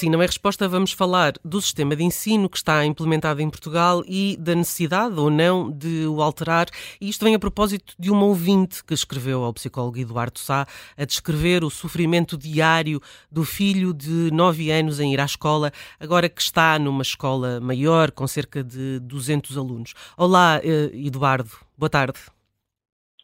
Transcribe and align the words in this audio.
Sim, 0.00 0.08
não 0.08 0.22
é 0.22 0.24
resposta, 0.24 0.66
vamos 0.66 0.92
falar 0.92 1.34
do 1.44 1.60
sistema 1.60 1.94
de 1.94 2.02
ensino 2.02 2.48
que 2.48 2.56
está 2.56 2.86
implementado 2.86 3.42
em 3.42 3.50
Portugal 3.50 4.02
e 4.08 4.34
da 4.40 4.54
necessidade 4.54 5.20
ou 5.20 5.28
não 5.28 5.70
de 5.70 6.06
o 6.06 6.22
alterar. 6.22 6.68
E 6.98 7.10
isto 7.10 7.22
vem 7.22 7.34
a 7.34 7.38
propósito 7.38 7.92
de 7.98 8.10
uma 8.10 8.24
ouvinte 8.24 8.82
que 8.82 8.94
escreveu 8.94 9.44
ao 9.44 9.52
psicólogo 9.52 9.98
Eduardo 9.98 10.38
Sá 10.38 10.64
a 10.96 11.04
descrever 11.04 11.62
o 11.64 11.68
sofrimento 11.68 12.38
diário 12.38 12.98
do 13.30 13.44
filho 13.44 13.92
de 13.92 14.30
9 14.32 14.70
anos 14.70 15.00
em 15.00 15.12
ir 15.12 15.20
à 15.20 15.26
escola, 15.26 15.70
agora 16.00 16.30
que 16.30 16.40
está 16.40 16.78
numa 16.78 17.02
escola 17.02 17.60
maior, 17.60 18.10
com 18.10 18.26
cerca 18.26 18.64
de 18.64 19.00
200 19.00 19.58
alunos. 19.58 19.92
Olá, 20.16 20.62
eh, 20.64 20.92
Eduardo. 20.94 21.50
Boa 21.76 21.90
tarde. 21.90 22.18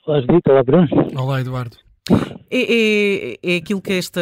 Olá, 0.07 0.21
Judita. 0.21 0.53
Olá, 0.53 0.63
Bruno. 0.63 0.89
Olá, 1.17 1.41
Eduardo. 1.41 1.86
É, 2.51 2.61
é, 2.61 3.37
é, 3.43 3.57
aquilo 3.57 3.83
que 3.83 3.93
esta, 3.93 4.21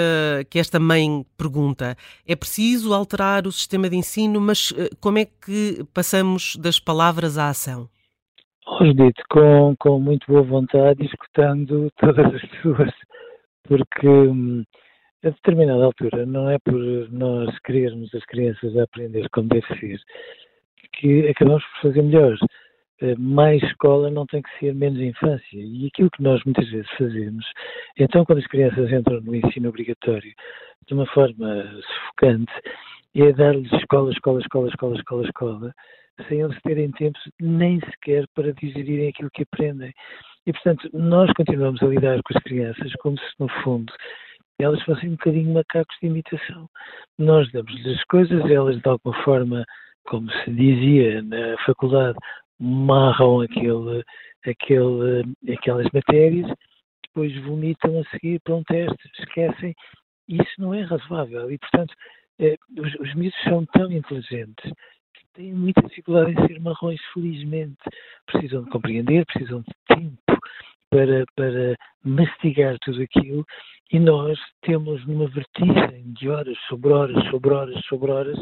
que 0.48 0.58
esta 0.58 0.80
mãe 0.80 1.24
pergunta. 1.36 1.96
É 2.26 2.34
preciso 2.34 2.94
alterar 2.94 3.46
o 3.46 3.52
sistema 3.52 3.88
de 3.88 3.96
ensino, 3.96 4.40
mas 4.40 4.72
eh, 4.76 4.88
como 5.00 5.18
é 5.18 5.26
que 5.26 5.84
passamos 5.92 6.56
das 6.56 6.80
palavras 6.80 7.36
à 7.36 7.48
ação? 7.48 7.88
Oh, 8.66 8.78
com, 9.28 9.76
com 9.78 10.00
muito 10.00 10.26
boa 10.26 10.42
vontade, 10.42 11.04
escutando 11.04 11.90
todas 12.00 12.34
as 12.34 12.40
pessoas, 12.42 12.90
porque 13.64 14.08
hum, 14.08 14.64
a 15.22 15.28
determinada 15.28 15.84
altura 15.84 16.24
não 16.24 16.48
é 16.48 16.58
por 16.58 16.80
nós 17.10 17.54
querermos 17.60 18.14
as 18.14 18.24
crianças 18.24 18.74
a 18.78 18.84
aprender 18.84 19.28
como 19.28 19.48
deve 19.48 19.66
ser 19.78 20.00
que 20.98 21.28
acabamos 21.28 21.64
por 21.64 21.88
fazer 21.88 22.02
melhor. 22.02 22.36
Eh, 23.04 23.16
mais 23.18 23.62
escola 23.62 24.10
não 24.10 24.24
tem 24.24 24.40
que 24.40 24.58
ser 24.58 24.74
menos 24.74 24.98
infância. 24.98 25.44
E 25.52 25.86
aquilo 25.86 26.10
que 26.10 26.22
nós 26.22 26.42
muitas 26.44 26.66
vezes 26.70 26.90
fazemos, 26.96 27.44
então 27.98 28.24
quando 28.24 28.38
as 28.38 28.46
crianças 28.46 28.90
entram 28.90 29.20
no 29.20 29.34
ensino 29.34 29.68
obrigatório 29.68 30.32
de 30.86 30.94
uma 30.94 31.06
forma 31.06 31.64
sufocante, 31.82 32.52
é 33.14 33.32
dar-lhes 33.32 33.70
escola, 33.74 34.10
escola, 34.10 34.40
escola, 34.40 34.68
escola, 34.68 34.96
escola, 34.96 35.24
escola, 35.24 35.74
sem 36.28 36.40
eles 36.40 36.58
terem 36.62 36.90
tempo 36.92 37.18
nem 37.40 37.78
sequer 37.80 38.24
para 38.34 38.54
digerirem 38.54 39.08
aquilo 39.08 39.30
que 39.34 39.42
aprendem. 39.42 39.92
E, 40.46 40.52
portanto, 40.52 40.88
nós 40.94 41.30
continuamos 41.34 41.82
a 41.82 41.86
lidar 41.86 42.20
com 42.22 42.36
as 42.36 42.42
crianças 42.42 42.92
como 43.00 43.18
se, 43.18 43.24
no 43.38 43.48
fundo, 43.62 43.92
elas 44.58 44.82
fossem 44.82 45.10
um 45.10 45.12
bocadinho 45.12 45.52
macacos 45.52 45.96
de 46.00 46.06
imitação. 46.06 46.68
Nós 47.18 47.50
damos-lhes 47.52 47.98
as 47.98 48.04
coisas, 48.04 48.44
elas, 48.50 48.80
de 48.80 48.88
alguma 48.88 49.14
forma, 49.24 49.64
como 50.06 50.30
se 50.30 50.50
dizia 50.50 51.22
na 51.22 51.56
faculdade, 51.64 52.18
marram 52.64 53.42
aquele, 53.42 54.02
aquele, 54.46 55.52
aquelas 55.52 55.86
matérias, 55.92 56.50
depois 57.06 57.36
vomitam 57.44 58.00
a 58.00 58.04
seguir 58.10 58.40
para 58.40 58.54
um 58.54 58.64
teste, 58.64 59.10
esquecem. 59.18 59.74
Isso 60.26 60.52
não 60.58 60.72
é 60.72 60.82
razoável 60.82 61.50
e, 61.50 61.58
portanto, 61.58 61.94
eh, 62.38 62.56
os, 62.78 62.94
os 62.94 63.34
são 63.44 63.66
tão 63.66 63.92
inteligentes 63.92 64.72
que 65.14 65.26
têm 65.34 65.52
muita 65.52 65.82
dificuldade 65.82 66.32
em 66.32 66.46
ser 66.46 66.58
marrões, 66.60 67.00
felizmente. 67.12 67.76
Precisam 68.26 68.64
de 68.64 68.70
compreender, 68.70 69.26
precisam 69.26 69.60
de 69.60 69.94
tempo 69.94 70.40
para, 70.90 71.24
para 71.36 71.76
mastigar 72.02 72.78
tudo 72.80 73.02
aquilo 73.02 73.44
e 73.92 73.98
nós 74.00 74.38
temos 74.62 75.06
numa 75.06 75.28
vertigem 75.28 76.14
de 76.14 76.28
horas 76.30 76.56
sobre 76.68 76.92
horas, 76.92 77.24
sobre 77.28 77.52
horas, 77.52 77.84
sobre 77.84 78.10
horas 78.10 78.38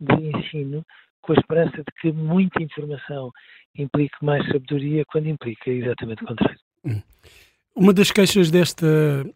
de 0.00 0.14
ensino 0.14 0.84
com 1.22 1.32
a 1.32 1.36
esperança 1.36 1.76
de 1.76 2.00
que 2.00 2.12
muita 2.12 2.62
informação 2.62 3.30
implique 3.76 4.16
mais 4.22 4.44
sabedoria, 4.46 5.04
quando 5.06 5.28
implica 5.28 5.70
exatamente 5.70 6.24
o 6.24 6.26
contrário. 6.26 6.58
Hum. 6.84 7.02
Uma 7.74 7.92
das 7.92 8.10
queixas 8.10 8.50
desta 8.50 8.86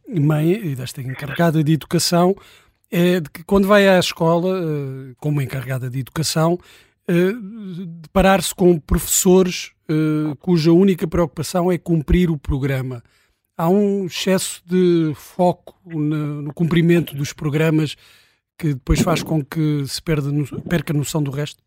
mãe 0.09 0.53
e 0.53 0.75
desta 0.75 1.01
encarregada 1.01 1.63
de 1.63 1.73
educação 1.73 2.35
é 2.91 3.21
de 3.21 3.31
que 3.31 3.45
quando 3.45 3.69
vai 3.69 3.89
à 3.89 3.99
escola, 3.99 4.59
eh, 4.59 5.15
como 5.19 5.41
encarregada 5.41 5.89
de 5.89 6.01
educação, 6.01 6.59
eh, 7.09 7.33
deparar-se 8.03 8.55
com 8.55 8.79
professores 8.79 9.73
eh, 9.89 10.35
cuja 10.41 10.73
única 10.73 11.07
preocupação 11.07 11.71
é 11.71 11.79
cumprir 11.79 12.31
o 12.31 12.39
programa. 12.39 13.03
Há 13.57 13.69
um 13.69 14.07
excesso 14.07 14.63
de 14.67 15.13
foco 15.15 15.75
no 15.87 16.53
cumprimento 16.53 17.15
dos 17.15 17.33
programas 17.33 17.97
que 18.59 18.75
depois 18.75 19.01
faz 19.01 19.23
com 19.23 19.45
que 19.45 19.87
se 19.87 20.03
perca 20.03 20.93
a 20.93 20.97
noção 20.97 21.23
do 21.23 21.31
resto? 21.31 21.63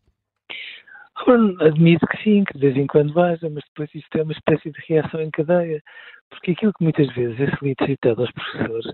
Admito 1.60 2.06
que 2.06 2.22
sim, 2.22 2.44
que 2.44 2.54
de 2.54 2.60
vez 2.60 2.76
em 2.76 2.86
quando 2.86 3.12
vaza, 3.12 3.50
mas 3.50 3.64
depois 3.68 3.92
isto 3.94 4.16
é 4.16 4.22
uma 4.22 4.32
espécie 4.32 4.70
de 4.70 4.78
reação 4.88 5.20
em 5.20 5.30
cadeia, 5.30 5.82
porque 6.30 6.52
aquilo 6.52 6.72
que 6.72 6.84
muitas 6.84 7.12
vezes 7.14 7.40
é 7.40 7.56
solicitado 7.56 8.22
aos 8.22 8.30
professores 8.32 8.86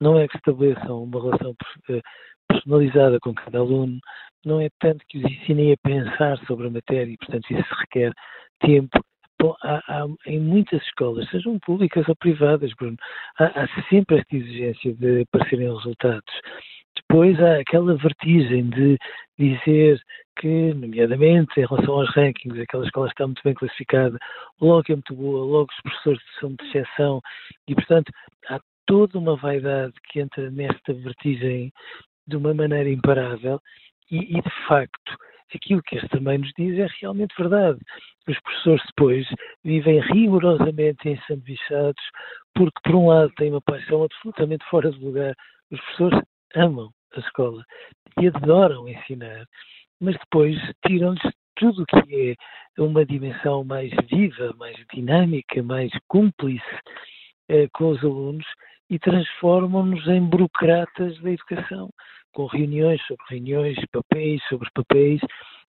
não 0.00 0.18
é 0.18 0.28
que 0.28 0.36
estabeleçam 0.36 1.04
uma 1.04 1.22
relação 1.22 1.54
eh, 1.90 2.02
personalizada 2.48 3.18
com 3.20 3.34
cada 3.34 3.58
aluno, 3.58 3.98
não 4.44 4.60
é 4.60 4.68
tanto 4.80 5.04
que 5.08 5.18
os 5.18 5.24
ensinem 5.24 5.72
a 5.72 5.76
pensar 5.82 6.38
sobre 6.46 6.66
a 6.66 6.70
matéria 6.70 7.12
e, 7.12 7.16
portanto, 7.16 7.50
isso 7.50 7.74
requer 7.80 8.12
tempo. 8.60 9.00
Bom, 9.40 9.54
há, 9.62 9.82
há, 9.88 10.06
em 10.26 10.40
muitas 10.40 10.82
escolas, 10.82 11.28
sejam 11.30 11.58
públicas 11.60 12.08
ou 12.08 12.16
privadas, 12.16 12.72
Bruno, 12.74 12.96
há, 13.38 13.44
há 13.44 13.68
sempre 13.88 14.18
esta 14.18 14.36
exigência 14.36 14.94
de 14.94 15.22
aparecerem 15.22 15.74
resultados. 15.74 16.34
Depois 17.16 17.40
há 17.40 17.60
aquela 17.60 17.96
vertigem 17.96 18.68
de 18.68 18.98
dizer 19.38 19.98
que, 20.38 20.74
nomeadamente, 20.74 21.58
em 21.58 21.64
relação 21.64 21.94
aos 21.94 22.14
rankings, 22.14 22.60
aquela 22.60 22.84
escola 22.84 23.08
está 23.08 23.26
muito 23.26 23.40
bem 23.42 23.54
classificada, 23.54 24.18
logo 24.60 24.84
é 24.90 24.92
muito 24.92 25.14
boa, 25.14 25.42
logo 25.42 25.72
os 25.72 25.80
professores 25.80 26.20
são 26.38 26.54
de 26.54 26.62
exceção, 26.66 27.22
e, 27.66 27.74
portanto, 27.74 28.12
há 28.50 28.60
toda 28.84 29.18
uma 29.18 29.34
vaidade 29.34 29.94
que 30.10 30.20
entra 30.20 30.50
nesta 30.50 30.92
vertigem 30.92 31.72
de 32.26 32.36
uma 32.36 32.52
maneira 32.52 32.90
imparável, 32.90 33.62
e, 34.10 34.36
e 34.36 34.42
de 34.42 34.66
facto, 34.68 35.16
aquilo 35.54 35.82
que 35.84 35.96
este 35.96 36.08
também 36.10 36.36
nos 36.36 36.52
diz 36.58 36.78
é 36.78 36.86
realmente 37.00 37.34
verdade. 37.38 37.78
Os 38.28 38.38
professores 38.40 38.82
depois 38.88 39.26
vivem 39.64 40.00
rigorosamente 40.00 41.08
ensanduichados, 41.08 42.04
porque, 42.54 42.78
por 42.84 42.94
um 42.94 43.08
lado, 43.08 43.32
têm 43.38 43.52
uma 43.52 43.62
paixão 43.62 44.02
absolutamente 44.02 44.66
fora 44.68 44.90
de 44.90 45.02
lugar. 45.02 45.34
Os 45.70 45.80
professores 45.80 46.20
amam 46.54 46.90
a 47.14 47.20
escola 47.20 47.64
e 48.20 48.28
adoram 48.28 48.88
ensinar, 48.88 49.44
mas 50.00 50.16
depois 50.16 50.58
tiram-lhes 50.86 51.22
tudo 51.56 51.82
o 51.82 51.86
que 51.86 52.36
é 52.78 52.82
uma 52.82 53.04
dimensão 53.04 53.64
mais 53.64 53.90
viva, 54.10 54.54
mais 54.58 54.76
dinâmica, 54.92 55.62
mais 55.62 55.90
cúmplice 56.08 56.62
eh, 57.48 57.68
com 57.72 57.90
os 57.90 58.04
alunos 58.04 58.46
e 58.90 58.98
transformam-nos 58.98 60.06
em 60.06 60.20
burocratas 60.20 61.18
da 61.20 61.30
educação, 61.30 61.90
com 62.32 62.46
reuniões 62.46 63.00
sobre 63.06 63.24
reuniões, 63.30 63.76
papéis 63.90 64.42
sobre 64.48 64.68
papéis, 64.74 65.20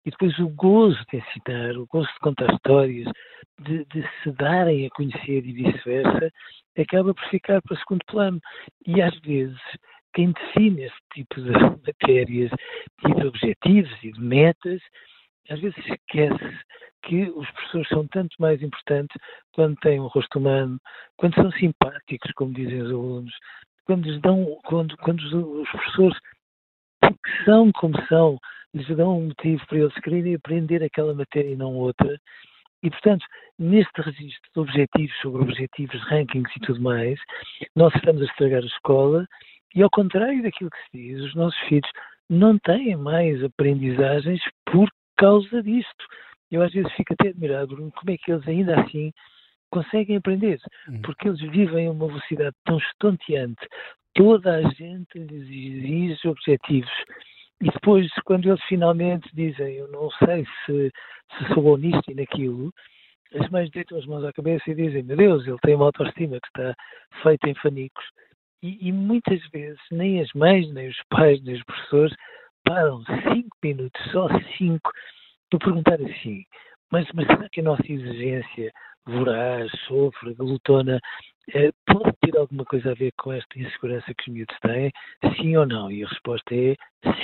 e 0.06 0.12
depois 0.12 0.38
o 0.40 0.50
gozo 0.50 1.00
de 1.12 1.18
ensinar, 1.18 1.78
o 1.78 1.88
gozo 1.88 2.08
de 2.08 2.20
contar 2.20 2.54
histórias, 2.54 3.12
de, 3.60 3.84
de 3.86 4.08
se 4.24 4.32
darem 4.32 4.86
a 4.86 4.90
conhecer 4.92 5.46
e 5.46 5.52
vice-versa, 5.52 6.32
acaba 6.78 7.14
por 7.14 7.26
ficar 7.30 7.62
para 7.62 7.78
segundo 7.78 8.06
plano. 8.06 8.40
E 8.86 9.02
às 9.02 9.18
vezes 9.20 9.60
quem 10.18 10.32
define 10.32 10.86
esse 10.86 10.96
tipo 11.14 11.40
de 11.40 11.52
matérias 11.86 12.52
e 13.06 13.14
de 13.14 13.28
objetivos 13.28 13.92
e 14.02 14.12
de 14.12 14.20
metas, 14.20 14.82
às 15.48 15.60
vezes 15.60 15.78
esquece 15.78 16.58
que 17.04 17.30
os 17.30 17.50
professores 17.52 17.88
são 17.90 18.08
tanto 18.08 18.36
mais 18.40 18.60
importantes 18.64 19.16
quando 19.54 19.76
têm 19.78 20.00
um 20.00 20.08
rosto 20.08 20.40
humano, 20.40 20.80
quando 21.18 21.36
são 21.36 21.52
simpáticos, 21.52 22.32
como 22.36 22.52
dizem 22.52 22.82
os 22.82 22.90
alunos, 22.90 23.34
quando 23.86 24.10
lhes 24.10 24.20
dão, 24.20 24.58
quando, 24.66 24.98
quando 24.98 25.22
os 25.62 25.70
professores, 25.70 26.18
porque 27.00 27.44
são 27.46 27.72
como 27.74 27.94
são, 28.08 28.40
lhes 28.74 28.88
dão 28.88 29.20
um 29.20 29.28
motivo 29.28 29.64
para 29.68 29.78
eles 29.78 29.94
quererem 30.00 30.34
aprender 30.34 30.84
aquela 30.84 31.14
matéria 31.14 31.52
e 31.52 31.56
não 31.56 31.76
outra, 31.76 32.20
E, 32.82 32.90
portanto, 32.90 33.24
neste 33.60 34.02
registro 34.02 34.50
de 34.54 34.60
objetivos 34.60 35.16
sobre 35.22 35.44
objetivos, 35.44 36.02
rankings 36.10 36.52
e 36.56 36.60
tudo 36.62 36.82
mais, 36.82 37.20
nós 37.76 37.94
estamos 37.96 38.24
a 38.24 38.26
estragar 38.26 38.64
a 38.64 38.66
escola 38.66 39.28
e, 39.76 39.82
ao 39.82 39.90
contrário 39.90 40.42
daquilo 40.42 40.70
que 40.70 40.78
se 40.78 40.98
diz, 40.98 41.22
os 41.22 41.36
nossos 41.36 41.60
filhos 41.68 41.90
não 42.30 42.58
têm 42.60 42.96
mais 42.96 43.44
aprendizagens 43.44 44.42
por 44.66 44.90
causa 45.18 45.62
disto. 45.64 46.06
Eu 46.52 46.62
às 46.62 46.72
vezes 46.72 46.92
fico 46.94 47.14
até 47.14 47.30
admirado 47.30 47.76
como 47.76 48.12
é 48.12 48.18
que 48.18 48.32
eles 48.32 48.48
ainda 48.48 48.80
assim 48.80 49.12
conseguem 49.70 50.18
aprender, 50.18 50.60
hum. 50.88 51.02
porque 51.02 51.28
eles 51.28 51.42
vivem 51.42 51.88
a 51.88 51.92
uma 51.92 52.08
velocidade 52.08 52.56
tão 52.66 52.78
estonteante. 52.78 53.68
Toda 54.14 54.56
a 54.56 54.62
gente 54.74 55.20
lhes 55.20 55.44
exige 55.44 56.28
objetivos. 56.28 56.92
E 57.62 57.70
depois, 57.72 58.08
quando 58.26 58.48
eles 58.48 58.64
finalmente 58.66 59.30
dizem, 59.34 59.76
eu 59.76 59.88
não 59.90 60.10
sei 60.12 60.46
se, 60.66 60.92
se 61.38 61.54
sou 61.54 61.64
bom 61.64 61.78
nisto 61.78 62.10
e 62.10 62.16
naquilo, 62.16 62.72
as 63.36 63.50
mães 63.50 63.70
deitam 63.72 63.98
as 63.98 64.06
mãos 64.06 64.24
à 64.24 64.32
cabeça 64.32 64.70
e 64.70 64.76
dizem, 64.76 65.04
meu 65.04 65.18
Deus, 65.18 65.46
ele 65.46 65.58
tem 65.62 65.76
uma 65.76 65.86
autoestima 65.86 66.40
que 66.40 66.48
está 66.48 66.76
feita 67.24 67.50
em 67.50 67.56
fanicos. 67.56 68.06
E, 68.64 68.88
e 68.88 68.92
muitas 68.92 69.40
vezes 69.50 69.80
nem 69.92 70.22
as 70.22 70.32
mães, 70.34 70.72
nem 70.74 70.88
os 70.90 70.98
pais, 71.10 71.42
nem 71.44 71.56
os 71.56 71.64
professores 71.64 72.16
param 72.64 73.04
cinco 73.32 73.56
minutos, 73.64 74.12
só 74.12 74.28
cinco, 74.58 74.92
para 75.50 75.60
perguntar 75.60 76.02
assim, 76.02 76.44
mas, 76.92 77.08
mas 77.14 77.28
será 77.28 77.48
que 77.50 77.62
a 77.62 77.64
nossa 77.64 77.84
exigência 77.90 78.72
voraz, 79.06 79.72
sofre, 79.88 80.34
glutona, 80.34 81.00
eh, 81.54 81.72
pode 81.86 82.12
ter 82.22 82.38
alguma 82.38 82.66
coisa 82.66 82.92
a 82.92 82.94
ver 82.94 83.14
com 83.18 83.32
esta 83.32 83.58
insegurança 83.58 84.14
que 84.14 84.30
os 84.30 84.34
miúdos 84.34 84.56
têm? 84.62 84.92
Sim 85.36 85.56
ou 85.56 85.66
não? 85.66 85.90
E 85.90 86.04
a 86.04 86.08
resposta 86.08 86.54
é 86.54 86.76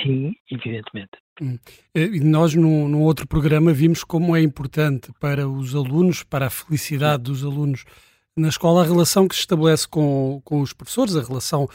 sim, 0.01 0.33
evidentemente. 0.50 1.12
Hum. 1.41 1.57
Eh, 1.94 2.07
nós, 2.24 2.56
num, 2.56 2.88
num, 2.88 3.01
outro 3.01 3.27
programa, 3.27 3.74
vimos 3.74 4.03
como 4.03 4.36
é 4.36 4.41
importante 4.41 5.12
para 5.19 5.47
os 5.47 5.75
alunos, 5.75 6.24
para 6.24 6.47
a 6.47 6.50
felicidade 6.50 7.24
dos 7.24 7.44
alunos 7.44 7.83
na 8.35 8.47
escola, 8.47 8.81
a 8.81 8.85
relação 8.85 9.27
que 9.27 9.35
se 9.35 9.41
estabelece 9.41 9.88
com, 9.88 10.41
com 10.44 10.62
os 10.62 10.74
professores, 10.74 11.15
a 11.15 11.21
relação 11.21 11.68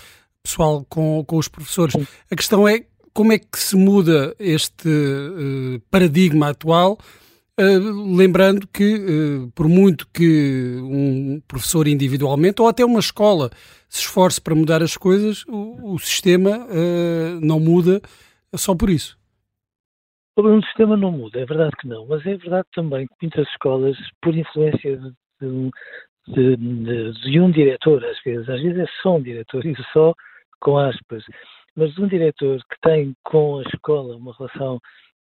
pessoal 0.42 0.84
com, 0.88 1.24
com 1.24 1.36
os 1.36 1.48
professores. 1.48 1.94
A 2.30 2.36
questão 2.36 2.66
é 2.66 2.84
como 3.12 3.32
é 3.32 3.38
que 3.38 3.58
se 3.58 3.76
muda 3.76 4.34
este 4.38 4.88
uh, 4.88 5.80
paradigma 5.90 6.50
atual 6.50 6.98
Uh, 7.60 8.14
lembrando 8.16 8.68
que, 8.68 8.94
uh, 8.94 9.50
por 9.50 9.68
muito 9.68 10.06
que 10.14 10.76
um 10.80 11.40
professor 11.40 11.88
individualmente 11.88 12.62
ou 12.62 12.68
até 12.68 12.84
uma 12.84 13.00
escola 13.00 13.50
se 13.88 14.02
esforce 14.02 14.40
para 14.40 14.54
mudar 14.54 14.80
as 14.80 14.96
coisas, 14.96 15.44
o, 15.48 15.94
o 15.94 15.98
sistema 15.98 16.68
não 17.42 17.58
muda 17.58 18.00
só 18.54 18.76
por 18.76 18.88
isso. 18.88 19.18
O 20.36 20.62
sistema 20.62 20.96
não 20.96 21.10
muda, 21.10 21.40
é 21.40 21.44
verdade 21.44 21.72
que 21.80 21.88
não, 21.88 22.06
mas 22.06 22.24
é 22.26 22.36
verdade 22.36 22.68
também 22.72 23.08
que 23.08 23.14
muitas 23.22 23.48
escolas, 23.48 23.96
por 24.22 24.36
influência 24.36 24.96
de, 24.96 25.10
de, 25.40 25.70
de, 26.28 27.12
de 27.12 27.40
um 27.40 27.50
diretor, 27.50 28.04
às 28.04 28.20
vezes, 28.22 28.48
às 28.48 28.60
vezes 28.60 28.78
é 28.78 28.86
só 29.02 29.16
um 29.16 29.22
diretor, 29.22 29.64
e 29.64 29.74
só 29.92 30.14
com 30.60 30.78
aspas, 30.78 31.24
mas 31.76 31.94
de 31.94 32.02
um 32.02 32.08
diretor 32.08 32.58
que 32.70 32.80
tem 32.82 33.14
com 33.24 33.58
a 33.58 33.62
escola 33.62 34.16
uma 34.16 34.34
relação 34.36 34.80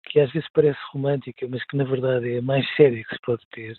que 0.04 0.20
às 0.20 0.31
vezes 0.32 0.49
parece 0.52 0.78
romântica, 0.93 1.46
mas 1.49 1.64
que 1.66 1.76
na 1.76 1.84
verdade 1.84 2.34
é 2.34 2.38
a 2.38 2.43
mais 2.43 2.66
séria 2.76 3.02
que 3.04 3.14
se 3.14 3.20
pode 3.25 3.43
ter, 3.52 3.76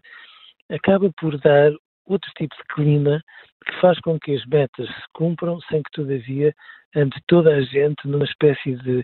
acaba 0.70 1.12
por 1.20 1.38
dar 1.40 1.72
outro 2.06 2.30
tipo 2.38 2.56
de 2.56 2.64
clima 2.74 3.22
que 3.66 3.80
faz 3.80 4.00
com 4.02 4.20
que 4.20 4.36
as 4.36 4.46
metas 4.46 4.88
se 4.88 5.04
cumpram 5.14 5.60
sem 5.62 5.82
que, 5.84 5.92
todavia, 5.92 6.54
ante 6.96 7.20
toda 7.28 7.56
a 7.56 7.62
gente 7.62 8.08
numa 8.08 8.26
espécie 8.26 8.76
de 8.78 9.04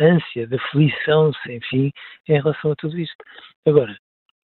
ânsia, 0.00 0.46
de 0.46 0.56
aflição 0.56 1.32
sem 1.44 1.60
fim 1.62 1.92
em 2.28 2.34
relação 2.34 2.72
a 2.72 2.76
tudo 2.76 2.98
isto. 2.98 3.24
Agora, 3.66 3.96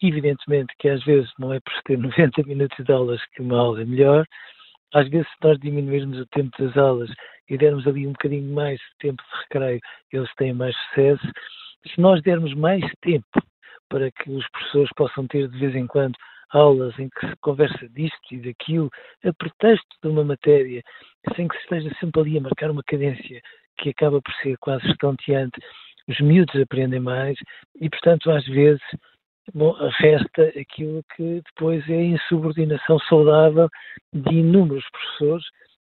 evidentemente 0.02 0.74
que 0.78 0.88
às 0.88 1.02
vezes 1.04 1.30
não 1.38 1.52
é 1.52 1.60
por 1.60 1.72
ter 1.84 1.98
90 1.98 2.42
minutos 2.44 2.84
de 2.84 2.92
aulas 2.92 3.20
que 3.34 3.42
uma 3.42 3.58
aula 3.58 3.82
é 3.82 3.84
melhor, 3.84 4.26
às 4.94 5.08
vezes 5.08 5.26
se 5.28 5.36
nós 5.42 5.58
diminuirmos 5.58 6.18
o 6.18 6.26
tempo 6.26 6.50
das 6.62 6.76
aulas 6.76 7.10
e 7.48 7.56
dermos 7.56 7.86
ali 7.86 8.06
um 8.06 8.12
bocadinho 8.12 8.52
mais 8.52 8.78
de 8.78 9.08
tempo 9.08 9.22
de 9.22 9.40
recreio, 9.42 9.80
eles 10.12 10.34
têm 10.36 10.52
mais 10.52 10.76
sucesso. 10.76 11.26
Se 11.86 12.00
nós 12.00 12.22
dermos 12.22 12.54
mais 12.54 12.84
tempo 13.00 13.42
para 13.88 14.10
que 14.10 14.30
os 14.30 14.48
professores 14.50 14.90
possam 14.96 15.26
ter 15.26 15.48
de 15.48 15.58
vez 15.58 15.74
em 15.74 15.86
quando 15.86 16.14
aulas 16.50 16.98
em 16.98 17.08
que 17.08 17.26
se 17.26 17.36
conversa 17.40 17.88
disto 17.88 18.20
e 18.30 18.38
daquilo, 18.38 18.90
a 19.24 19.32
pretexto 19.32 19.96
de 20.02 20.08
uma 20.08 20.24
matéria, 20.24 20.82
sem 21.34 21.48
que 21.48 21.56
se 21.56 21.62
esteja 21.62 21.94
sempre 21.98 22.20
ali 22.20 22.38
a 22.38 22.42
marcar 22.42 22.70
uma 22.70 22.82
cadência 22.82 23.40
que 23.78 23.90
acaba 23.90 24.20
por 24.20 24.34
ser 24.42 24.56
quase 24.58 24.86
estonteante, 24.88 25.58
os 26.08 26.20
miúdos 26.20 26.60
aprendem 26.60 27.00
mais 27.00 27.36
e, 27.80 27.88
portanto, 27.88 28.30
às 28.30 28.44
vezes 28.46 28.82
bom, 29.54 29.72
resta 29.98 30.44
aquilo 30.58 31.02
que 31.16 31.42
depois 31.46 31.88
é 31.88 31.94
a 31.94 32.04
insubordinação 32.04 32.98
saudável 33.00 33.68
de 34.12 34.34
inúmeros 34.34 34.84
professores 34.90 35.44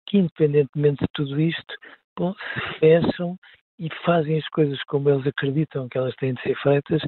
que, 0.07 0.17
independentemente 0.17 1.01
de 1.01 1.09
tudo 1.13 1.39
isto, 1.39 1.75
bom, 2.17 2.33
se 2.33 2.79
fecham 2.79 3.37
e 3.79 3.89
fazem 4.05 4.37
as 4.37 4.47
coisas 4.49 4.81
como 4.83 5.09
eles 5.09 5.25
acreditam 5.25 5.89
que 5.89 5.97
elas 5.97 6.15
têm 6.15 6.33
de 6.33 6.41
ser 6.41 6.55
feitas 6.61 7.01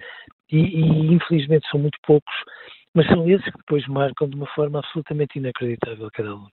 e, 0.52 0.58
e 0.58 1.14
infelizmente 1.14 1.68
são 1.70 1.80
muito 1.80 1.98
poucos, 2.06 2.36
mas 2.94 3.08
são 3.08 3.30
esses 3.30 3.46
que 3.46 3.58
depois 3.58 3.88
marcam 3.88 4.30
de 4.30 4.36
uma 4.36 4.48
forma 4.48 4.80
absolutamente 4.80 5.38
inacreditável 5.38 6.10
cada 6.14 6.30
aluno. 6.30 6.52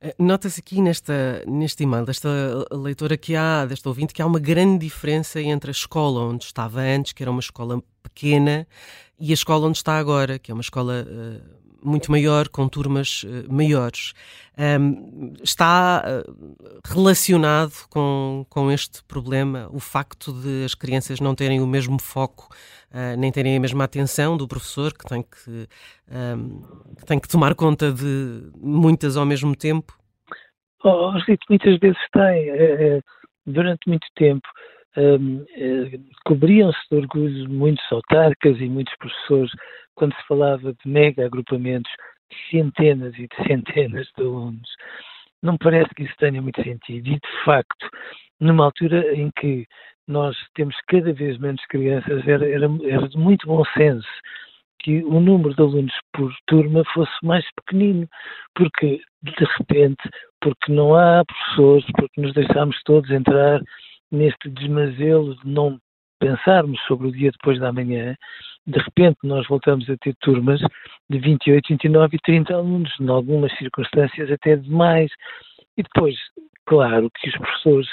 Eh, 0.00 0.14
nota-se 0.18 0.60
aqui 0.60 0.80
nesta, 0.80 1.42
neste 1.46 1.82
e-mail 1.82 2.04
desta 2.04 2.28
leitora 2.70 3.16
que 3.16 3.34
há, 3.34 3.66
desta 3.66 3.88
ouvinte, 3.88 4.14
que 4.14 4.22
há 4.22 4.26
uma 4.26 4.38
grande 4.38 4.86
diferença 4.86 5.40
entre 5.40 5.70
a 5.70 5.72
escola 5.72 6.20
onde 6.20 6.44
estava 6.44 6.80
antes, 6.80 7.12
que 7.12 7.22
era 7.22 7.30
uma 7.30 7.40
escola 7.40 7.82
pequena, 8.02 8.66
e 9.18 9.30
a 9.30 9.34
escola 9.34 9.66
onde 9.66 9.78
está 9.78 9.98
agora, 9.98 10.38
que 10.38 10.50
é 10.50 10.54
uma 10.54 10.60
escola 10.60 11.04
uh, 11.04 11.57
muito 11.82 12.10
maior, 12.10 12.48
com 12.48 12.68
turmas 12.68 13.22
uh, 13.24 13.52
maiores. 13.52 14.12
Um, 14.58 15.32
está 15.42 16.02
uh, 16.04 16.56
relacionado 16.84 17.72
com, 17.90 18.44
com 18.48 18.70
este 18.70 19.04
problema 19.04 19.68
o 19.72 19.78
facto 19.78 20.32
de 20.32 20.64
as 20.64 20.74
crianças 20.74 21.20
não 21.20 21.34
terem 21.34 21.60
o 21.60 21.66
mesmo 21.66 22.00
foco, 22.00 22.48
uh, 22.90 23.16
nem 23.16 23.30
terem 23.30 23.56
a 23.56 23.60
mesma 23.60 23.84
atenção 23.84 24.36
do 24.36 24.48
professor, 24.48 24.92
que 24.92 25.04
tem 25.04 25.22
que, 25.22 25.68
um, 26.10 26.62
que 26.96 27.06
tem 27.06 27.20
que 27.20 27.28
tomar 27.28 27.54
conta 27.54 27.92
de 27.92 28.50
muitas 28.60 29.16
ao 29.16 29.24
mesmo 29.24 29.54
tempo? 29.54 29.96
Oh, 30.84 31.12
muitas 31.48 31.78
vezes 31.78 31.98
tem. 32.12 32.50
É, 32.50 33.00
durante 33.48 33.88
muito 33.88 34.06
tempo 34.14 34.46
um, 34.96 35.44
é, 35.54 35.98
cobriam-se 36.24 36.78
de 36.90 36.96
orgulho 36.96 37.48
muitos 37.48 37.84
autarcas 37.92 38.58
e 38.60 38.68
muitos 38.68 38.94
professores 38.96 39.50
quando 39.94 40.14
se 40.14 40.26
falava 40.26 40.72
de 40.72 40.88
mega 40.88 41.26
agrupamentos 41.26 41.90
de 42.30 42.50
centenas 42.50 43.14
e 43.14 43.26
de 43.28 43.46
centenas 43.46 44.06
de 44.16 44.22
alunos. 44.22 44.68
Não 45.42 45.52
me 45.52 45.58
parece 45.58 45.94
que 45.94 46.04
isso 46.04 46.14
tenha 46.18 46.40
muito 46.42 46.62
sentido. 46.62 47.08
E, 47.08 47.14
de 47.14 47.44
facto, 47.44 47.88
numa 48.40 48.64
altura 48.64 49.14
em 49.14 49.30
que 49.38 49.66
nós 50.06 50.36
temos 50.54 50.74
cada 50.88 51.12
vez 51.12 51.38
menos 51.38 51.64
crianças, 51.66 52.26
era, 52.26 52.48
era, 52.48 52.66
era 52.84 53.08
de 53.08 53.18
muito 53.18 53.46
bom 53.46 53.62
senso 53.76 54.08
que 54.80 55.02
o 55.04 55.20
número 55.20 55.54
de 55.54 55.60
alunos 55.60 55.94
por 56.12 56.32
turma 56.46 56.84
fosse 56.94 57.12
mais 57.22 57.44
pequenino, 57.56 58.08
porque, 58.54 59.00
de 59.22 59.44
repente, 59.58 60.08
porque 60.40 60.72
não 60.72 60.94
há 60.94 61.24
professores, 61.24 61.84
porque 61.96 62.20
nos 62.20 62.32
deixámos 62.32 62.80
todos 62.84 63.10
entrar 63.10 63.60
neste 64.10 64.48
desmazelo 64.50 65.36
de 65.36 65.48
não 65.48 65.78
pensarmos 66.18 66.80
sobre 66.86 67.08
o 67.08 67.12
dia 67.12 67.30
depois 67.30 67.60
da 67.60 67.72
manhã, 67.72 68.16
de 68.66 68.78
repente 68.78 69.18
nós 69.22 69.46
voltamos 69.46 69.88
a 69.88 69.96
ter 69.96 70.14
turmas 70.20 70.60
de 71.08 71.18
28, 71.18 71.68
29 71.68 72.16
e 72.16 72.20
30 72.20 72.54
alunos, 72.54 72.92
em 73.00 73.08
algumas 73.08 73.56
circunstâncias 73.56 74.30
até 74.30 74.56
demais. 74.56 75.10
E 75.76 75.82
depois, 75.82 76.16
claro 76.66 77.10
que 77.18 77.28
os 77.28 77.36
professores 77.36 77.88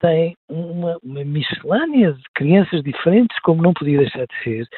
têm 0.00 0.36
uma, 0.48 0.96
uma 1.02 1.24
miscelânea 1.24 2.12
de 2.12 2.22
crianças 2.34 2.82
diferentes, 2.82 3.38
como 3.40 3.62
não 3.62 3.72
podia 3.72 3.98
deixar 3.98 4.26
de 4.26 4.44
ser, 4.44 4.68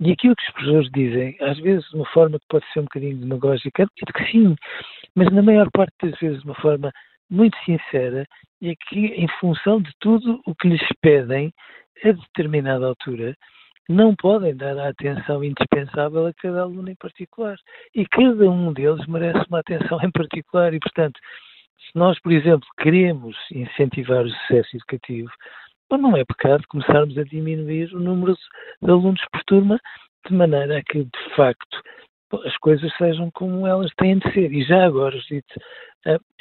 e 0.00 0.12
aquilo 0.12 0.34
que 0.34 0.42
os 0.42 0.52
professores 0.52 0.90
dizem, 0.92 1.36
às 1.40 1.58
vezes 1.58 1.86
de 1.90 1.96
uma 1.96 2.06
forma 2.06 2.38
que 2.38 2.46
pode 2.48 2.64
ser 2.72 2.80
um 2.80 2.84
bocadinho 2.84 3.18
demagógica, 3.18 3.82
acredito 3.82 4.12
que 4.14 4.32
sim, 4.32 4.56
mas 5.14 5.30
na 5.30 5.42
maior 5.42 5.68
parte 5.70 5.92
das 6.02 6.18
vezes 6.18 6.40
de 6.40 6.46
uma 6.46 6.54
forma 6.54 6.90
muito 7.30 7.56
sincera, 7.64 8.26
é 8.62 8.74
que 8.88 9.06
em 9.06 9.28
função 9.38 9.80
de 9.80 9.90
tudo 10.00 10.40
o 10.46 10.54
que 10.54 10.68
lhes 10.68 10.86
pedem, 11.00 11.52
a 12.04 12.12
determinada 12.12 12.86
altura, 12.86 13.36
não 13.88 14.14
podem 14.14 14.56
dar 14.56 14.78
a 14.78 14.88
atenção 14.88 15.42
indispensável 15.42 16.26
a 16.26 16.32
cada 16.34 16.62
aluno 16.62 16.90
em 16.90 16.94
particular. 16.94 17.56
E 17.94 18.06
cada 18.06 18.48
um 18.50 18.72
deles 18.72 19.04
merece 19.06 19.44
uma 19.48 19.60
atenção 19.60 19.98
em 20.02 20.10
particular. 20.10 20.72
E, 20.72 20.78
portanto, 20.78 21.18
se 21.78 21.98
nós, 21.98 22.18
por 22.20 22.32
exemplo, 22.32 22.66
queremos 22.78 23.36
incentivar 23.52 24.24
o 24.24 24.30
sucesso 24.30 24.76
educativo, 24.76 25.30
não 25.90 26.16
é 26.16 26.24
pecado 26.24 26.62
começarmos 26.68 27.18
a 27.18 27.24
diminuir 27.24 27.92
o 27.92 27.98
número 27.98 28.34
de 28.80 28.90
alunos 28.90 29.20
por 29.32 29.42
turma, 29.44 29.80
de 30.28 30.34
maneira 30.34 30.78
a 30.78 30.82
que, 30.84 31.02
de 31.02 31.34
facto, 31.34 31.82
as 32.44 32.56
coisas 32.58 32.92
sejam 32.96 33.28
como 33.32 33.66
elas 33.66 33.90
têm 33.96 34.18
de 34.18 34.32
ser. 34.32 34.52
E 34.52 34.62
já 34.62 34.84
agora, 34.84 35.16
eh, 35.16 35.42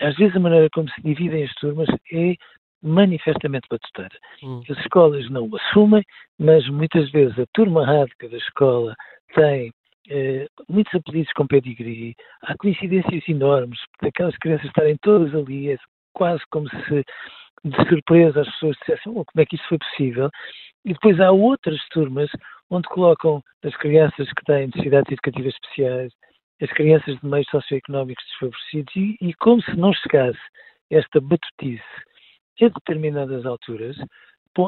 às 0.02 0.16
vezes 0.16 0.36
a 0.36 0.40
maneira 0.40 0.70
como 0.74 0.90
se 0.90 1.02
dividem 1.02 1.44
as 1.44 1.54
turmas 1.56 1.88
é 2.12 2.36
manifestamente 2.82 3.68
batuteira. 3.70 4.18
Hum. 4.44 4.62
As 4.70 4.78
escolas 4.80 5.30
não 5.30 5.50
o 5.50 5.56
assumem, 5.58 6.04
mas 6.38 6.68
muitas 6.70 7.10
vezes 7.12 7.38
a 7.38 7.46
turma 7.54 7.86
radica 7.86 8.30
da 8.30 8.38
escola 8.38 8.96
tem 9.34 9.72
eh, 10.10 10.48
muitos 10.68 10.94
apelidos 10.96 11.32
com 11.34 11.46
pedigree, 11.46 12.16
há 12.44 12.56
coincidências 12.58 13.28
enormes, 13.28 13.80
aquelas 14.02 14.36
crianças 14.38 14.68
estarem 14.68 14.98
todas 15.02 15.36
ali, 15.36 15.72
é 15.72 15.78
quase 16.14 16.42
como 16.50 16.68
se 16.70 17.04
de 17.64 17.90
surpresa 17.90 18.42
as 18.42 18.50
pessoas 18.52 18.78
dissessem 18.80 19.12
oh, 19.12 19.26
como 19.26 19.42
é 19.42 19.46
que 19.46 19.56
isso 19.56 19.68
foi 19.68 19.78
possível. 19.78 20.30
E 20.86 20.94
depois 20.94 21.20
há 21.20 21.32
outras 21.32 21.80
turmas 21.90 22.30
onde 22.70 22.88
colocam 22.88 23.44
as 23.64 23.76
crianças 23.78 24.32
que 24.32 24.46
têm 24.46 24.68
necessidades 24.68 25.12
educativas 25.12 25.54
especiais, 25.54 26.14
as 26.62 26.70
crianças 26.72 27.20
de 27.20 27.26
meios 27.26 27.48
socioeconómicos 27.50 28.24
desfavorecidos, 28.26 28.96
e, 28.96 29.18
e 29.22 29.34
como 29.36 29.62
se 29.62 29.76
não 29.76 29.94
chegasse 29.94 30.40
esta 30.90 31.22
batutice 31.22 31.84
a 32.62 32.68
determinadas 32.68 33.46
alturas, 33.46 33.96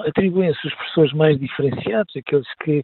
atribuem-se 0.06 0.66
os 0.66 0.74
professores 0.76 1.14
mais 1.14 1.38
diferenciados, 1.38 2.16
aqueles 2.16 2.48
que 2.64 2.84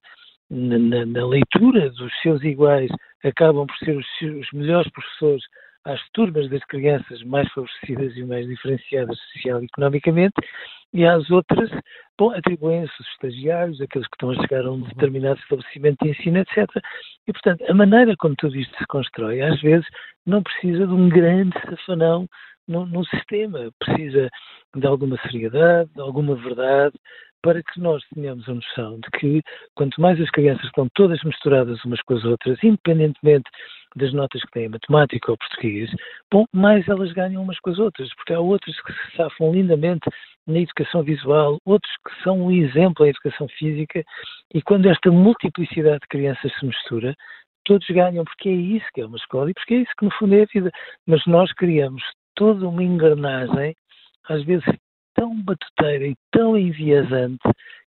na, 0.50 1.06
na, 1.06 1.26
leitura 1.26 1.90
dos 1.92 2.12
seus 2.22 2.44
iguais 2.44 2.90
acabam 3.24 3.66
por 3.66 3.78
ser 3.78 3.98
os, 3.98 4.06
os 4.22 4.52
melhores 4.52 4.92
professores 4.92 5.44
às 5.88 6.01
turmas 6.12 6.50
das 6.50 6.63
crianças 6.65 7.24
mais 7.24 7.50
favorecidas 7.53 8.15
e 8.17 8.24
mais 8.24 8.46
diferenciadas 8.46 9.17
social 9.34 9.62
e 9.62 9.65
economicamente, 9.65 10.36
e 10.94 11.06
às 11.06 11.29
outras, 11.32 11.70
bom, 12.17 12.32
atribuem-se 12.32 12.94
os 13.01 13.08
estagiários, 13.10 13.82
aqueles 13.82 14.08
que 14.08 14.15
estão 14.15 14.32
a 14.32 14.41
chegar 14.41 14.65
a 14.65 14.72
um 14.72 14.82
determinado 14.82 15.39
estabelecimento 15.39 15.98
de 16.03 16.12
ensino, 16.12 16.39
etc. 16.39 16.70
E, 17.27 17.34
portanto, 17.34 17.63
a 17.70 17.74
maneira 17.74 18.15
como 18.17 18.36
tudo 18.36 18.56
isto 18.56 18.77
se 18.77 18.86
constrói, 18.88 19.41
às 19.41 19.60
vezes, 19.62 19.88
não 20.25 20.44
precisa 20.44 20.86
de 20.86 20.94
um 20.94 21.10
grande 21.10 21.58
safanão 21.70 22.27
no, 22.67 22.86
no 22.86 23.06
sistema, 23.06 23.72
precisa 23.79 24.29
de 24.75 24.88
alguma 24.88 25.17
seriedade, 25.22 25.89
de 25.94 26.01
alguma 26.01 26.36
verdade, 26.36 26.96
para 27.41 27.62
que 27.63 27.79
nós 27.79 28.03
tenhamos 28.13 28.48
a 28.50 28.53
noção 28.53 29.00
de 29.00 29.10
que 29.20 29.41
quanto 29.75 30.01
mais 30.01 30.20
as 30.20 30.29
crianças 30.32 30.65
estão 30.65 30.88
todas 30.94 31.22
misturadas 31.24 31.84
umas 31.86 32.01
com 32.01 32.15
as 32.15 32.25
outras, 32.25 32.62
independentemente 32.63 33.50
das 33.98 34.13
notas 34.13 34.42
que 34.42 34.51
têm 34.51 34.66
em 34.66 34.70
matemática 34.70 35.32
ou 35.32 35.38
português, 35.38 35.89
bom, 36.32 36.46
mais 36.54 36.88
elas 36.88 37.12
ganham 37.13 37.42
umas 37.44 37.60
com 37.60 37.70
as 37.70 37.80
outras, 37.80 38.13
porque 38.16 38.34
há 38.34 38.39
outras 38.39 38.80
que 38.82 38.94
se 38.94 39.18
safam 39.18 39.51
lindamente 39.51 40.10
na 40.46 40.60
educação 40.60 41.04
visual, 41.04 41.58
outros 41.66 41.92
que 42.06 42.24
são 42.24 42.42
um 42.42 42.51
exemplo 42.51 43.06
em 43.06 43.10
educação 43.10 43.48
física, 43.50 44.04
e 44.54 44.62
quando 44.62 44.88
esta 44.88 45.12
multiplicidade 45.12 46.00
de 46.00 46.08
crianças 46.08 46.51
se 46.58 46.66
mistura, 46.66 47.13
todos 47.66 47.86
ganham, 47.88 48.24
porque 48.24 48.50
é 48.50 48.54
isso 48.54 48.86
que 48.94 49.01
é 49.01 49.06
uma 49.06 49.18
escola 49.18 49.51
e 49.51 49.54
porque 49.54 49.74
é 49.74 49.77
isso 49.80 49.92
que 49.98 50.06
no 50.06 50.12
fundo 50.12 50.36
é 50.36 50.44
a 50.44 50.46
vida. 50.46 50.72
Mas 51.06 51.25
nós 51.25 51.51
criamos 51.54 52.01
toda 52.36 52.68
uma 52.68 52.84
engrenagem, 52.84 53.75
às 54.30 54.44
vezes 54.46 54.66
tão 55.13 55.36
batuteira 55.44 56.08
e 56.08 56.16
tão 56.32 56.58
enviesante, 56.58 57.44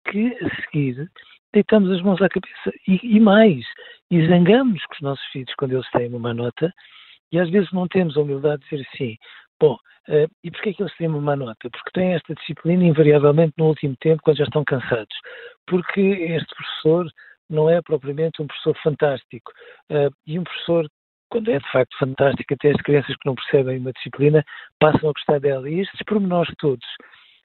que 0.09 0.35
a 0.41 0.61
seguir 0.61 1.09
deitamos 1.53 1.91
as 1.91 2.01
mãos 2.01 2.21
à 2.21 2.29
cabeça. 2.29 2.71
E, 2.87 2.99
e 3.17 3.19
mais, 3.19 3.65
e 4.09 4.27
zangamos 4.27 4.83
com 4.85 4.93
os 4.93 5.01
nossos 5.01 5.25
filhos 5.27 5.53
quando 5.57 5.73
eles 5.73 5.89
têm 5.91 6.13
uma 6.13 6.33
nota, 6.33 6.73
e 7.31 7.39
às 7.39 7.49
vezes 7.49 7.71
não 7.71 7.87
temos 7.87 8.15
a 8.15 8.21
humildade 8.21 8.63
de 8.63 8.69
dizer 8.69 8.87
assim, 8.93 9.17
bom, 9.59 9.73
uh, 9.73 10.31
e 10.43 10.51
porquê 10.51 10.69
é 10.69 10.73
que 10.73 10.83
eles 10.83 10.95
têm 10.97 11.07
uma 11.07 11.21
má 11.21 11.35
nota? 11.35 11.69
Porque 11.69 11.91
têm 11.93 12.13
esta 12.13 12.33
disciplina 12.35 12.83
invariavelmente 12.83 13.53
no 13.57 13.65
último 13.65 13.95
tempo, 13.99 14.21
quando 14.23 14.37
já 14.37 14.45
estão 14.45 14.63
cansados. 14.63 15.15
Porque 15.65 15.99
este 15.99 16.55
professor 16.55 17.11
não 17.49 17.69
é 17.69 17.81
propriamente 17.81 18.41
um 18.41 18.47
professor 18.47 18.77
fantástico. 18.81 19.51
Uh, 19.91 20.13
e 20.25 20.39
um 20.39 20.43
professor, 20.43 20.87
quando 21.29 21.51
é 21.51 21.59
de 21.59 21.71
facto 21.71 21.97
fantástico, 21.97 22.53
até 22.53 22.71
as 22.71 22.81
crianças 22.81 23.15
que 23.15 23.25
não 23.25 23.35
percebem 23.35 23.79
uma 23.79 23.91
disciplina 23.91 24.43
passam 24.79 25.09
a 25.09 25.13
gostar 25.13 25.39
dela. 25.39 25.69
E 25.69 25.81
estes 25.81 25.99
pormenores 26.05 26.53
todos 26.57 26.85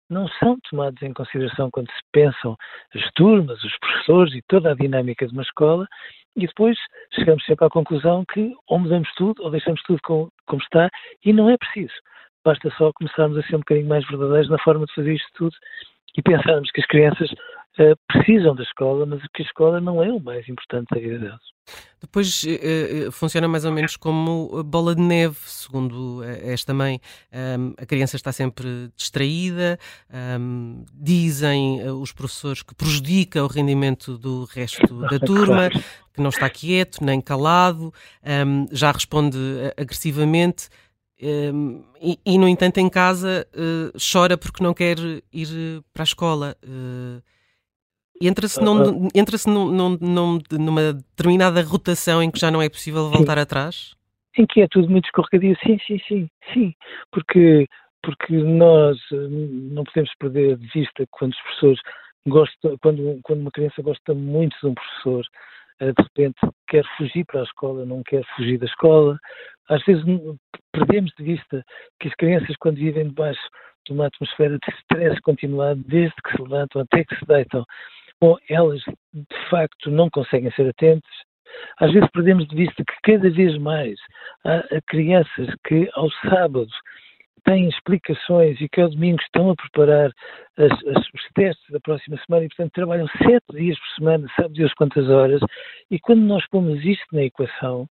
não 0.09 0.29
são 0.29 0.59
tomados 0.69 1.01
em 1.03 1.13
consideração 1.13 1.71
quando 1.71 1.89
se 1.89 2.01
pensam 2.13 2.57
as 2.95 3.11
turmas, 3.15 3.63
os 3.65 3.79
professores 3.79 4.35
e 4.35 4.43
toda 4.47 4.71
a 4.71 4.75
dinâmica 4.75 5.27
de 5.27 5.33
uma 5.33 5.43
escola, 5.43 5.89
e 6.37 6.47
depois 6.47 6.77
chegamos 7.15 7.45
sempre 7.45 7.67
à 7.67 7.71
conclusão 7.71 8.25
que 8.33 8.53
ou 8.69 8.79
mudamos 8.79 9.09
tudo 9.17 9.43
ou 9.43 9.51
deixamos 9.51 9.83
tudo 9.83 10.01
como, 10.03 10.33
como 10.47 10.63
está, 10.63 10.89
e 11.25 11.33
não 11.33 11.51
é 11.51 11.57
preciso. 11.57 11.95
Basta 12.45 12.71
só 12.77 12.91
começarmos 12.95 13.39
a 13.39 13.43
ser 13.43 13.57
um 13.57 13.61
bocadinho 13.61 13.89
mais 13.89 14.07
verdadeiros 14.07 14.51
na 14.51 14.59
forma 14.59 14.87
de 14.87 14.95
fazer 14.95 15.15
isto 15.15 15.29
tudo 15.35 15.57
e 16.17 16.23
pensarmos 16.23 16.71
que 16.71 16.81
as 16.81 16.87
crianças 16.87 17.29
uh, 17.79 17.97
precisam 18.09 18.55
da 18.55 18.63
escola, 18.63 19.07
mas 19.07 19.21
que 19.35 19.43
a 19.43 19.45
escola 19.45 19.81
não 19.81 20.03
é 20.03 20.13
o 20.13 20.21
mais 20.21 20.49
importante 20.49 20.89
da 20.95 21.01
vida 21.01 21.19
deles. 21.19 21.41
Depois 22.01 22.43
uh, 22.45 23.13
funciona 23.13 23.47
mais 23.47 23.65
ou 23.65 23.73
menos 23.73 23.97
como 23.97 24.63
bola 24.65 24.95
de 24.95 25.01
neve, 25.01 25.37
segundo 25.43 26.23
esta 26.25 26.75
mãe. 26.75 27.01
Um, 27.33 27.75
a 27.81 27.87
criança 27.87 28.17
está 28.17 28.33
sempre 28.33 28.91
distraída, 28.97 29.79
um, 30.41 30.85
dizem 30.93 31.89
os 31.91 32.13
professores 32.13 32.63
que 32.63 32.75
prejudica 32.75 33.45
o 33.45 33.47
rendimento 33.47 34.19
do 34.19 34.45
resto 34.45 35.01
da 35.09 35.19
turma, 35.21 35.71
claro. 35.71 35.85
que 36.13 36.21
não 36.21 36.31
está 36.31 36.51
quieto 36.51 37.05
nem 37.05 37.21
calado, 37.21 37.93
um, 38.47 38.67
já 38.73 38.91
responde 38.91 39.39
agressivamente. 39.77 40.69
Um, 41.23 41.85
e, 42.01 42.19
e, 42.27 42.37
no 42.37 42.49
entanto, 42.49 42.79
em 42.79 42.89
casa 42.89 43.47
uh, 43.55 43.97
chora 43.97 44.37
porque 44.37 44.63
não 44.63 44.75
quer 44.75 44.99
ir 45.33 45.83
para 45.95 46.03
a 46.03 46.05
escola. 46.05 46.57
Uh, 46.65 47.23
Entra-se 48.21 48.61
uh, 48.61 49.09
entra 49.15 49.37
num, 49.47 49.71
num, 49.71 49.99
num, 50.01 50.39
numa 50.53 50.93
determinada 50.93 51.63
rotação 51.63 52.23
em 52.23 52.31
que 52.31 52.39
já 52.39 52.51
não 52.51 52.63
é 52.63 52.69
possível 52.69 53.11
voltar 53.11 53.37
sim. 53.37 53.43
atrás? 53.43 53.95
Em 54.39 54.47
que 54.47 54.61
é 54.61 54.69
tudo 54.69 54.89
muito 54.89 55.07
escorregadio, 55.07 55.57
sim, 55.65 55.79
sim, 55.87 55.99
sim, 56.07 56.29
sim. 56.53 56.75
Porque, 57.11 57.67
porque 58.03 58.33
nós 58.33 58.97
não 59.11 59.85
podemos 59.85 60.11
perder 60.19 60.57
de 60.57 60.67
vista 60.69 61.05
quando 61.11 61.33
os 61.33 61.41
professores 61.43 61.81
gostam, 62.27 62.77
quando, 62.81 63.21
quando 63.23 63.41
uma 63.41 63.51
criança 63.51 63.83
gosta 63.83 64.15
muito 64.15 64.57
de 64.61 64.69
um 64.69 64.75
professor, 64.75 65.25
de 65.81 66.03
repente 66.03 66.39
quer 66.69 66.85
fugir 66.97 67.25
para 67.27 67.41
a 67.41 67.45
escola, 67.45 67.85
não 67.85 68.03
quer 68.05 68.25
fugir 68.37 68.59
da 68.59 68.67
escola. 68.67 69.19
Às 69.69 69.83
vezes 69.85 70.05
perdemos 70.73 71.13
de 71.19 71.25
vista 71.25 71.65
que 72.01 72.09
as 72.09 72.15
crianças, 72.15 72.57
quando 72.59 72.77
vivem 72.77 73.09
debaixo 73.09 73.41
de 73.87 73.93
uma 73.93 74.07
atmosfera 74.07 74.59
de 74.59 74.75
stress 74.81 75.21
continuado, 75.23 75.83
desde 75.87 76.15
que 76.23 76.37
se 76.37 76.43
levantam 76.43 76.83
até 76.83 77.05
que 77.05 77.17
se 77.17 77.27
deitam, 77.27 77.65
bom, 78.23 78.37
elas 78.49 78.81
de 79.13 79.51
facto 79.51 79.91
não 79.91 80.09
conseguem 80.09 80.53
ser 80.53 80.69
atentas. 80.69 81.11
Às 81.81 81.93
vezes 81.93 82.09
perdemos 82.13 82.47
de 82.47 82.55
vista 82.55 82.85
que 82.85 82.95
cada 83.03 83.29
vez 83.29 83.59
mais 83.59 83.99
há 84.45 84.63
crianças 84.87 85.49
que 85.67 85.91
ao 85.95 86.09
sábado 86.29 86.71
têm 87.45 87.69
explicações 87.69 88.61
e 88.61 88.69
que 88.69 88.81
ao 88.81 88.89
domingo 88.89 89.21
estão 89.21 89.51
a 89.51 89.57
preparar 89.57 90.13
as, 90.57 90.73
as, 90.73 91.05
os 91.13 91.29
testes 91.35 91.71
da 91.71 91.81
próxima 91.81 92.17
semana 92.25 92.45
e, 92.45 92.49
portanto, 92.49 92.73
trabalham 92.73 93.09
sete 93.19 93.45
dias 93.51 93.77
por 93.79 93.89
semana, 93.97 94.29
sabe 94.37 94.55
Deus 94.55 94.73
quantas 94.75 95.09
horas, 95.11 95.41
e 95.91 95.99
quando 95.99 96.23
nós 96.23 96.47
pomos 96.49 96.83
isto 96.85 97.05
na 97.13 97.25
equação, 97.25 97.89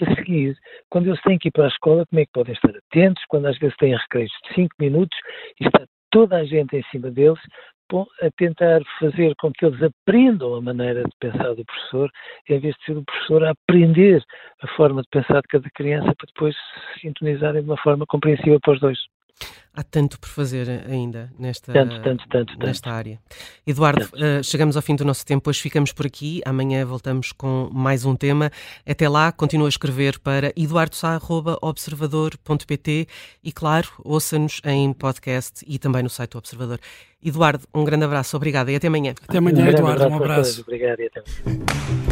a 0.00 0.14
seguir, 0.14 0.56
quando 0.90 1.08
eles 1.08 1.20
têm 1.22 1.38
que 1.38 1.48
ir 1.48 1.52
para 1.52 1.64
a 1.64 1.68
escola, 1.68 2.06
como 2.06 2.20
é 2.20 2.26
que 2.26 2.32
podem 2.32 2.54
estar 2.54 2.74
atentos, 2.76 3.24
quando 3.28 3.46
às 3.46 3.58
vezes 3.58 3.76
têm 3.76 3.96
recreios 3.96 4.32
de 4.44 4.54
cinco 4.54 4.74
minutos 4.78 5.18
e 5.60 5.66
está 5.66 5.86
toda 6.12 6.36
a 6.36 6.44
gente 6.44 6.76
em 6.76 6.82
cima 6.84 7.10
deles, 7.10 7.40
a 8.22 8.30
tentar 8.36 8.80
fazer 8.98 9.34
com 9.36 9.52
que 9.52 9.66
eles 9.66 9.82
aprendam 9.82 10.54
a 10.54 10.60
maneira 10.60 11.04
de 11.04 11.10
pensar 11.20 11.54
do 11.54 11.64
professor, 11.64 12.10
em 12.48 12.58
vez 12.58 12.74
de 12.76 12.84
ser 12.84 12.96
o 12.96 13.04
professor 13.04 13.44
a 13.44 13.50
aprender 13.50 14.24
a 14.62 14.66
forma 14.68 15.02
de 15.02 15.08
pensar 15.08 15.42
de 15.42 15.48
cada 15.48 15.70
criança 15.70 16.14
para 16.14 16.26
depois 16.26 16.54
se 16.94 17.00
sintonizarem 17.00 17.62
de 17.62 17.68
uma 17.68 17.76
forma 17.76 18.06
compreensível 18.06 18.58
para 18.60 18.72
os 18.74 18.80
dois. 18.80 18.98
Há 19.74 19.82
tanto 19.82 20.20
por 20.20 20.28
fazer 20.28 20.68
ainda 20.86 21.32
nesta, 21.38 21.72
tanto, 21.72 22.02
tanto, 22.02 22.28
tanto, 22.28 22.58
nesta 22.58 22.90
área. 22.90 23.18
Eduardo, 23.66 24.04
uh, 24.04 24.44
chegamos 24.44 24.76
ao 24.76 24.82
fim 24.82 24.94
do 24.94 25.02
nosso 25.02 25.24
tempo, 25.24 25.48
hoje 25.48 25.62
ficamos 25.62 25.92
por 25.92 26.04
aqui. 26.04 26.42
Amanhã 26.44 26.84
voltamos 26.84 27.32
com 27.32 27.70
mais 27.72 28.04
um 28.04 28.14
tema. 28.14 28.50
Até 28.86 29.08
lá, 29.08 29.32
continua 29.32 29.68
a 29.68 29.70
escrever 29.70 30.18
para 30.18 30.52
eduardosá.observador.pt 30.54 33.08
e, 33.42 33.50
claro, 33.50 33.88
ouça-nos 34.04 34.60
em 34.62 34.92
podcast 34.92 35.64
e 35.66 35.78
também 35.78 36.02
no 36.02 36.10
site 36.10 36.32
do 36.32 36.38
Observador. 36.38 36.78
Eduardo, 37.24 37.64
um 37.74 37.82
grande 37.82 38.04
abraço, 38.04 38.36
obrigado 38.36 38.68
e 38.68 38.76
até 38.76 38.88
amanhã. 38.88 39.14
Até 39.26 39.38
amanhã, 39.38 39.64
um 39.64 39.68
Eduardo, 39.68 40.06
um 40.06 40.16
abraço. 40.16 40.60
Obrigado 40.60 41.00
e 41.00 41.06
até 41.06 41.22
amanhã. 41.46 42.11